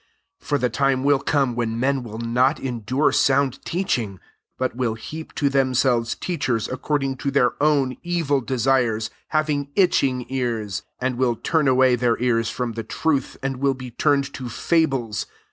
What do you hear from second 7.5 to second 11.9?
own evil desires, having itching ears; 4 and will turn